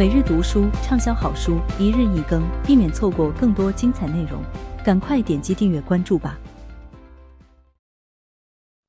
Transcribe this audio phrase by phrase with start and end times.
[0.00, 4.42] 每日读书畅销好书，一日一更，避免错过更多精彩内容。
[4.82, 6.40] 赶快点击订阅关注吧！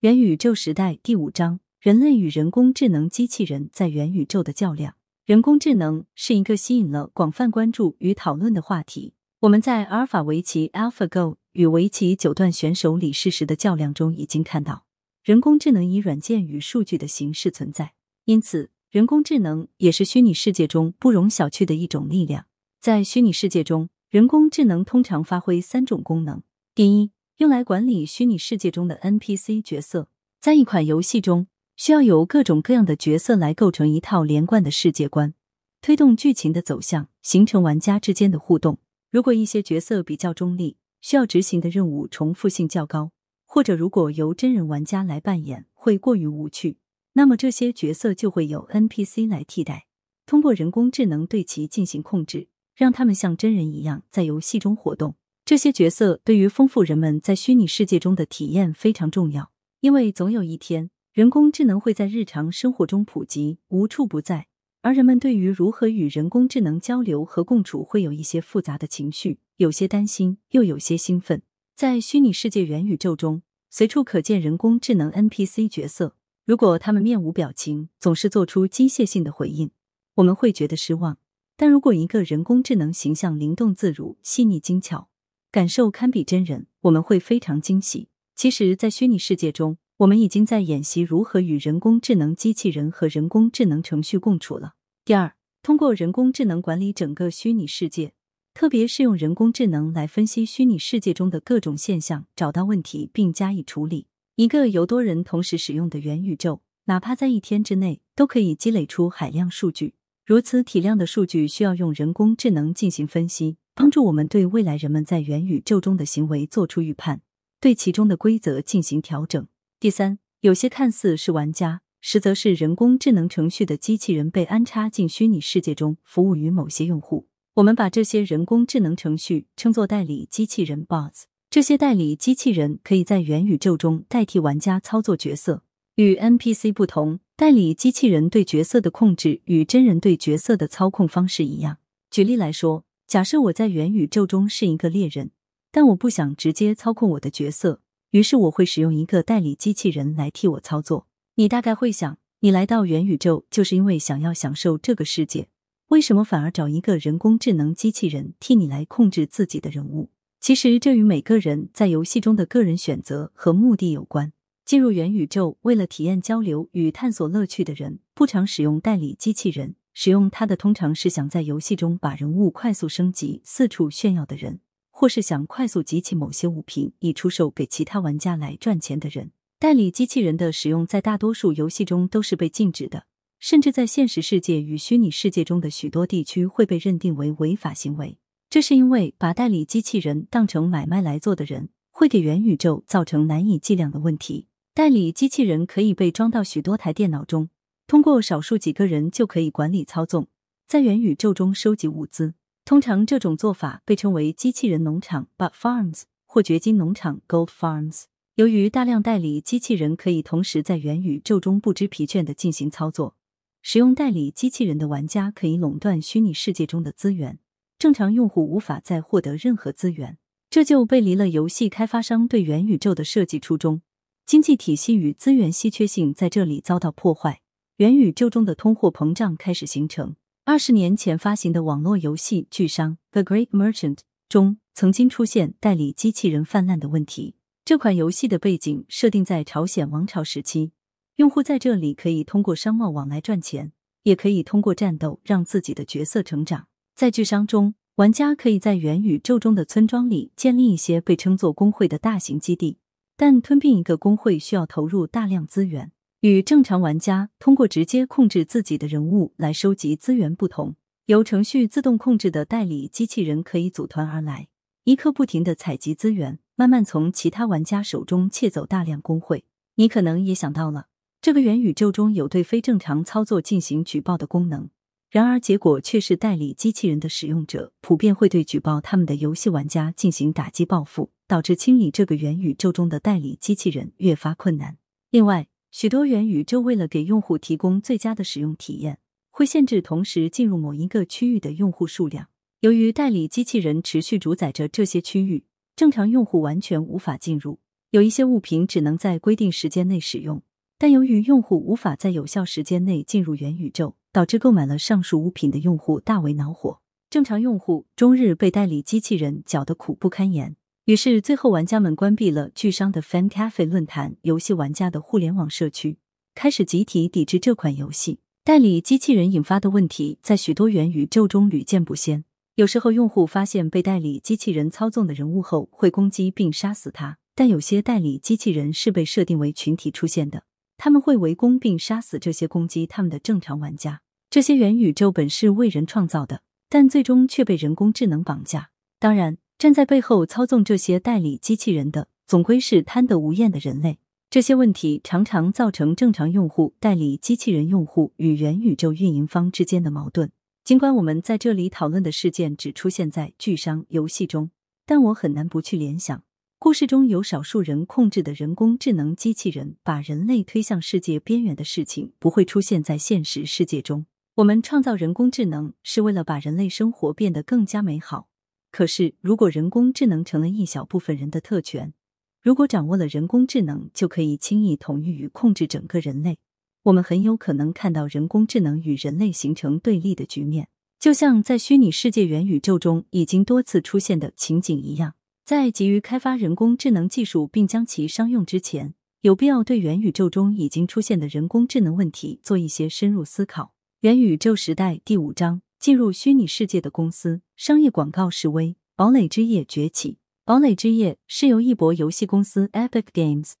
[0.00, 4.94] 元宇宙时代第五章：人类与人工智能机器人在元宇宙的较量。
[5.26, 9.12] 人工智能是一个吸引了广泛关注与讨论的话题。
[9.40, 14.86] 我们在阿尔法围棋 （AlphaGo） 与围棋九段选手李世石的较量中已经看到，
[15.22, 17.92] 人工智能以软件与数据的形式存在，
[18.24, 18.70] 因此。
[18.94, 22.46] 人工智能也是虚拟世界中不容小觑的一种力量。
[22.80, 26.44] 在虚拟世界中，人工智能通常发挥三种功能：
[26.76, 30.06] 第一，用来管理虚拟世界中的 NPC 角色。
[30.40, 35.34] 在一款游戏中，需要由各种各样的角色来构成一套连贯的世界观，
[35.80, 38.78] 推动剧情的走向，形成玩家之间的互动。
[39.10, 43.10] 如果一些角色比较中立，需要执行的任务重复性较高，
[43.44, 46.76] 或者如果由真人玩家来扮演，会过于无趣。
[47.16, 49.86] 那么这些角色就会由 NPC 来替代，
[50.26, 55.14] 通过人工智能对其进行控制，让他们像真人一样在游戏中活动。
[55.44, 64.48] 这些角色对于丰富人们在虚拟世界中的体验非常重要，因为总有一天，人工智能会在日常生活中普及，无处不在，
[64.82, 71.42] 而人们对于如何与人工智能交流和共处会有一些复杂的情绪，有些担心，又有些兴奋。
[71.76, 76.16] 在虚拟世界元宇宙中，随处可见人工智能 NPC 角色。
[76.46, 79.70] 如果他们面无表情，总是做出机械性的回应，
[80.16, 81.16] 我们会觉得失望。
[81.56, 85.08] 但如果一个人工智能形象灵动自如、细腻精巧，
[85.50, 88.08] 感受堪比真人，我们会非常惊喜。
[88.34, 94.74] 其实，在虚拟世界中，我们已经在演习如何与人工智能机器人和人工智能程序共处了。
[95.02, 98.12] 第二，通过人工智能管理整个虚拟世界，
[98.52, 104.08] 特别是用人工智能来分析虚拟世界中的各种现象，找到问题并加以处理。
[104.36, 109.94] 一个由多人同时使用的元宇宙，哪怕在一天之内都可以积累出海量数据。
[110.26, 117.20] 如此体量的数据需要用人工智能进行分析，帮助我们对未来人们在元宇宙中的行为做出预判，
[117.60, 119.46] 对其中的规则进行调整。
[119.78, 127.28] 第三，有些看似是玩家，实则是人工智能程序的机器人被安插进虚拟世界中，服务于某些用户。
[127.54, 131.26] 我们把这些人工智能程序称作代理机器人 （bots）。
[131.54, 135.62] 这些代理机器人可以在元宇宙中代替玩家操作角色。
[135.94, 141.78] 与 NPC 不同，代理机器人对角色的控制与真人对角色的操控方式一样。
[142.10, 145.30] 举例来说，假设我在元宇宙中是一个猎人，
[145.70, 151.06] 但我不想直接操控我的角色，于是我会使用一个代理机器人来替我操作。
[151.36, 155.46] 你大概会想，你来到元宇宙就是因为想要享受这个世界，
[155.90, 160.10] 为什么反而找一个人工智能机器人替你来控制自己的人物？
[160.44, 164.34] 其实这与每个人在游戏中的个人选择和目的有关。
[164.66, 169.76] 进入元宇宙为了体验交流与探索乐趣的人，不常使用代理机器人。
[169.94, 174.60] 使用它的通常是想在游戏中把人物快速升级、四处炫耀的人，
[174.90, 179.30] 或是想快速集齐某些物品以出售给其他玩家来赚钱的人。
[179.58, 183.06] 代理机器人的使用在大多数游戏中都是被禁止的，
[183.38, 188.18] 甚至在现实世界与虚拟世界中的许多地区会被认定为违法行为。
[188.54, 194.46] 这是因为把代理机器人当成买卖来做的人，会给元宇宙造成难以计量的问题。
[194.72, 197.48] 代理机器人可以被装到许多台电脑中，
[197.88, 200.28] 通过少数几个人就可以管理操纵，
[200.68, 202.34] 在元宇宙中收集物资。
[202.64, 208.04] 通常这种做法被称为机器人农场 （Bot Farms） 或掘金农场 （Gold Farms）。
[208.36, 213.16] 由于大量代理机器人可以同时在元宇宙中不知疲倦的进行操作，
[213.62, 217.40] 使用代理机器人的玩家可以垄断虚拟世界中的资源。
[217.84, 220.16] 正常用户无法再获得任何资源，
[220.48, 223.82] 这就背离了游戏开发商对元宇宙的设计初衷。
[224.24, 227.42] 经济体系与资源稀缺性在这里遭到破坏，
[227.76, 230.16] 元宇宙中的通货膨胀开始形成。
[230.46, 233.96] 二十年前发行的网络游戏《巨商 The Great Merchant》
[234.30, 237.34] 中，曾经出现代理机器人泛滥的问题。
[237.66, 240.72] 这款游戏的背景设定在朝鲜王朝时期，
[241.16, 243.72] 用户在这里可以通过商贸往来赚钱，
[244.04, 246.68] 也可以通过战斗让自己的角色成长。
[246.94, 252.78] 在巨商中，玩家可以在元宇宙中的村庄里建立一些被称作工会的大型基地，
[253.16, 255.90] 但吞并一个工会需要投入大量资源。
[256.20, 260.76] 与正常玩家通过直接控制自己的人物来收集资源不同，
[261.06, 264.46] 由程序自动控制的代理机器人可以组团而来，
[264.84, 269.44] 一刻不停的采集资源，慢慢从其他玩家手中窃走大量工会。
[269.74, 270.86] 你可能也想到了，
[271.20, 274.70] 这个元宇宙中有对非正常操作进行举报的功能。
[275.14, 284.76] 然而，结果却是代理机器人的使用者普遍会对举报他们的游戏玩家进行打击报复，导致清理这个元宇宙中的代理机器人越发困难。
[285.10, 288.98] 另外，许多元宇宙为了给用户提供最佳的使用体验，
[289.30, 292.26] 会限制同时进入某一个区域的用户数量。
[292.58, 295.44] 由于代理机器人持续主宰着这些区域，
[295.76, 297.60] 正常用户完全无法进入。
[297.92, 300.42] 有一些物品只能在规定时间内使用，
[300.76, 306.78] 但由于用户无法在有效时间内进入元宇宙，导致购买了上述物品的用户大为恼火。
[307.10, 310.54] 正常用户终日被代理机器人搅得苦不堪言。
[310.84, 315.98] 于是，最后玩家们关闭了巨商的 Fan Cafe 论坛，游戏玩家的互联网社区
[316.32, 318.20] 开始集体抵制这款游戏。
[318.44, 322.24] 代理机器人引发的问题在许多元宇宙中屡见不鲜。
[322.54, 330.44] 有时候，用户发现被代理机器人操纵的人物后，会攻击并杀死他；但有些代理机器人是被设定为群体出现的，
[330.76, 334.02] 他们会围攻并杀死这些攻击他们的正常玩家。
[334.34, 338.70] 这些元宇宙本是为人创造的，但最终却被人工智能绑架。
[338.98, 344.00] 当然，站在背后操纵这些代理机器人的，总归是贪得无厌的人类。
[344.28, 350.32] 这些问题常常造成正常用户、代理机器人用户与元宇宙运营方之间的矛盾。
[350.64, 354.50] 尽管我们在这里讨论的事件只出现在巨商游戏中，
[354.84, 356.24] 但我很难不去联想，
[356.58, 364.06] 故事中有少数人控制的人工智能机器人把人类推向世界边缘的事情，不会出现在现实世界中。
[364.36, 368.28] 我们创造人工智能是为了把人类生活变得更加美好。
[368.72, 371.94] 可是，如果人工智能成了一小部分人的特权，
[372.42, 376.38] 如果掌握了人工智能就可以轻易统一与控制整个人类。
[376.82, 385.14] 我们很有可能看到人工智能与人类形成对立的局面，就像在虚拟世界元宇宙中已经多次出现的情景一样。
[385.44, 393.73] 在急于开发人工智能技术并将其商用之前，有必要对元宇宙中已经出现的人工智能问题做一些深入思考。
[394.04, 400.18] 元宇宙时代第五章：进入虚拟世界的公司商业广告示威，堡垒之夜崛起。
[400.44, 403.52] 堡垒之夜是由一博游戏公司 Epic Games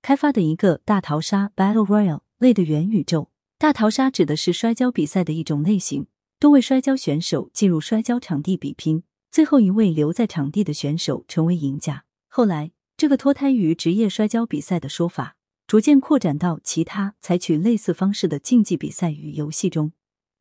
[0.00, 2.20] 开发的一个大逃杀 Battle Royale。
[2.38, 6.06] 类的元宇宙大逃杀指的是摔跤比赛的一种类型，
[6.38, 9.02] 多位摔跤选手进入摔跤场地比拼，
[9.32, 12.04] 最后一位留在场地的选手成为赢家。
[12.28, 15.34] 后来，这个脱胎于职业摔跤比赛的说法，
[15.68, 19.92] 逐渐扩展到其他采取类似方式的竞技比赛与游戏中，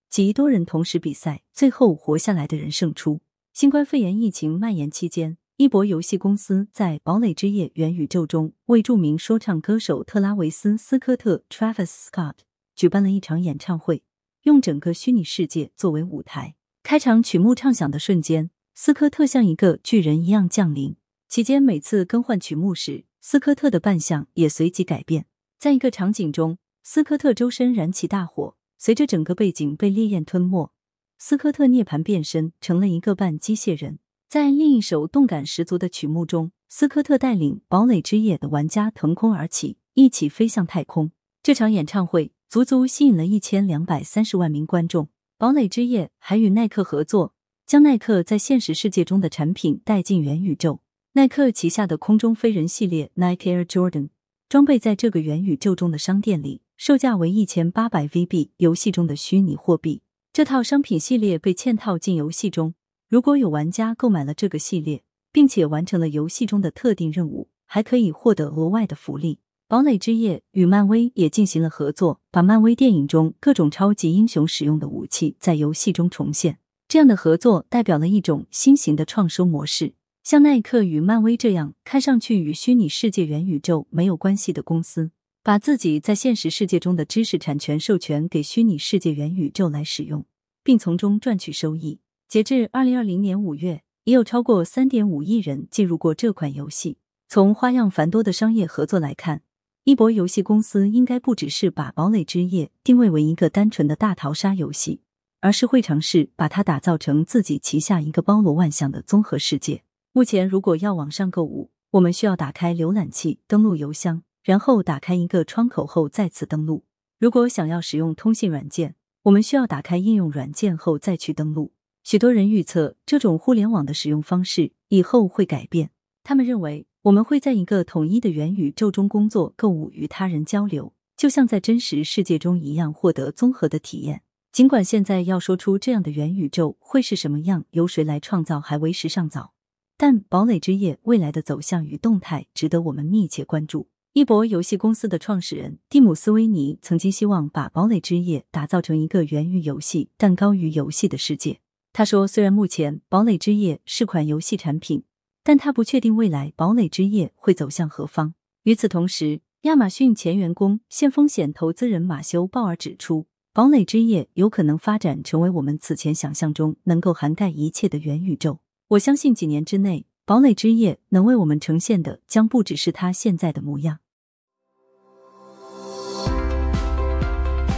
[0.09, 3.19] 即多人同时比赛，最后活下来的人胜出。
[3.51, 5.37] 新冠肺炎疫情蔓延期间。
[5.57, 12.35] 一博游戏公司在《堡垒之夜》元宇宙中为著名说唱歌手特拉维斯·斯科特 （Travis Scott）
[12.73, 14.03] 举办了一场演唱会，
[14.43, 16.55] 用整个虚拟世界作为舞台。
[16.83, 20.95] 开场曲目唱响的瞬间，斯科特像一个巨人一样降临。
[21.27, 25.25] 期间每次更换曲目时，斯科特的扮相也随即改变。
[25.59, 30.71] 在一个场景中，斯科特周身燃起大火，随着整个背景被烈焰吞没，
[31.17, 33.99] 斯科特涅槃变身成了一个半机械人。
[34.29, 41.11] 在另一首动感十足的曲目中，斯科特带领堡垒之夜的玩家腾空而起，一起飞向太空。
[41.43, 45.09] 这场演唱会足足吸引了一千两百三十万名观众。
[45.37, 47.33] 堡垒之夜还与耐克合作，
[47.65, 50.79] 将耐克在现实世界中的产品带进元宇宙。
[51.17, 54.09] 耐克旗下的空中飞人系列 Nike Air Jordan
[54.47, 60.03] 装备在这个元宇宙中的商店里，售价为一千八百 V B，游戏中的虚拟货币。
[60.31, 62.75] 这套商品系列被嵌套进游戏中。
[63.09, 69.39] 如果有玩家购买了这个系列，并且完成了游戏中的特定任务，还可以获得额外的福利。
[69.67, 76.59] 堡垒之夜与漫威也进行了合作，把漫威电影中各种超级英雄使用的武器在游戏中重现。
[76.87, 79.93] 这样的合作代表了一种新型的创收模式。
[80.29, 90.25] 像耐克与漫威这样看上去与虚拟世界元宇宙没有关系的公司，把自己在现实世界中的知识产权授权给虚拟世界元宇宙来使用，
[90.65, 92.01] 并从中赚取收益。
[92.27, 96.97] 截至二零二零年五月，已有超过三点五亿人进入过这款游戏。
[97.29, 99.43] 从花样繁多的商业合作来看，
[99.85, 104.99] 一博游戏公司应该不只是把《堡垒之夜》定位为一个单纯的大逃杀游戏，
[105.39, 109.83] 而是会尝试把它打造成自己旗下一个包罗万象的综合世界。
[110.17, 116.85] 目前，如果要网上购物，我们需要打开浏览器，登录邮箱，然后打开一个窗口后再次登录。
[117.19, 118.95] 如果想要使用通信软件，
[119.25, 121.71] 我们需要打开应用软件后再去登录。
[122.03, 125.91] 许多人预测，这种互联网的使用方式以后会改变。
[126.23, 134.23] 他们认为，我们会在一个统一的元宇宙中工作、购物、与他人交流，就像在真实世界中一样，获得综合的体验。
[134.51, 139.53] 尽管现在要说出这样的元宇宙会是什么样，由谁来创造还为时尚早，
[139.97, 143.87] 但堡垒之夜未来的走向与动态值得我们密切关注。
[144.13, 151.59] 一博游戏公司的创始人蒂姆斯威尼曾经希望把堡垒之夜打造成一个源于游戏但高于游戏的世界。
[151.93, 155.03] 他说：“虽然目前《堡垒之夜》是款游戏产品，
[155.43, 168.59] 但他不确定未来《堡垒之夜》会走向何方。”与此同时，亚马逊前员工、现风险投资人马修·鲍尔指出，《堡垒之夜有可能发展成为我们此前想象中能够涵盖一切的元宇宙。
[168.91, 173.99] 我相信几年之内，堡垒之夜能为我们呈现的将不只是它现在的模样。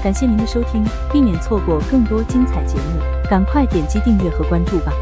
[0.03, 4.93] 感谢您的收听，避免错过更多精彩节目，赶快点击订阅和关注吧。